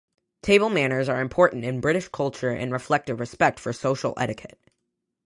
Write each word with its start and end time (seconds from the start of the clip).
Table 0.41 0.71
manners 0.71 1.07
are 1.09 1.21
important 1.21 1.63
in 1.63 1.79
British 1.79 2.07
culture 2.07 2.49
and 2.49 2.71
reflect 2.71 3.07
a 3.11 3.15
respect 3.15 3.59
for 3.59 3.71
social 3.71 4.15
etiquette. 4.17 4.57